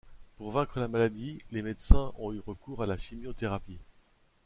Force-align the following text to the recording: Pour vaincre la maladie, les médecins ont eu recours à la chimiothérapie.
Pour 0.35 0.49
vaincre 0.49 0.79
la 0.79 0.87
maladie, 0.87 1.43
les 1.51 1.61
médecins 1.61 2.11
ont 2.17 2.33
eu 2.33 2.39
recours 2.39 2.81
à 2.81 2.87
la 2.87 2.97
chimiothérapie. 2.97 3.77